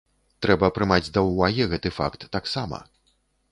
Трэба 0.45 0.69
прымаць 0.77 1.11
да 1.17 1.23
ўвагі 1.29 1.69
гэты 1.75 1.93
факт 2.01 2.27
таксама. 2.39 2.83